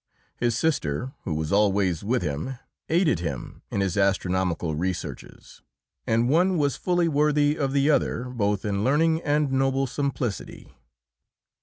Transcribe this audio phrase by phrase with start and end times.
[0.35, 2.57] His sister, who was always with him,
[2.89, 5.61] aided him in his astronomical researches,
[6.07, 10.73] and one was fully worthy of the other, both in learning and noble simplicity.